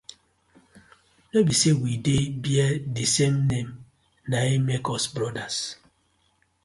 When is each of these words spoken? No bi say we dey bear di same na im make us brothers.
No 1.31 1.39
bi 1.47 1.53
say 1.59 1.73
we 1.81 1.91
dey 2.05 2.23
bear 2.43 2.71
di 2.95 3.05
same 3.15 3.59
na 4.29 4.37
im 4.55 4.61
make 4.69 4.87
us 4.95 5.05
brothers. 5.15 5.57